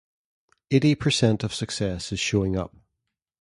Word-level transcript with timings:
Eighty 0.71 0.95
percent 0.95 1.43
of 1.43 1.53
success 1.53 2.11
is 2.11 2.19
showing 2.19 2.57
up 2.57 2.73